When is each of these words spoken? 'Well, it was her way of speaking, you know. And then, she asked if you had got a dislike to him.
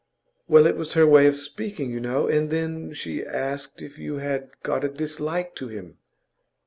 'Well, 0.47 0.65
it 0.65 0.77
was 0.77 0.93
her 0.93 1.05
way 1.05 1.27
of 1.27 1.37
speaking, 1.37 1.91
you 1.91 1.99
know. 1.99 2.25
And 2.25 2.49
then, 2.49 2.91
she 2.91 3.23
asked 3.23 3.83
if 3.83 3.99
you 3.99 4.15
had 4.15 4.49
got 4.63 4.83
a 4.83 4.89
dislike 4.89 5.53
to 5.57 5.67
him. 5.67 5.99